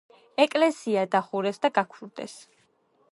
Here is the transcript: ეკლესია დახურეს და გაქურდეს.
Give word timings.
ეკლესია 0.45 1.03
დახურეს 1.17 1.63
და 1.67 1.73
გაქურდეს. 1.77 2.39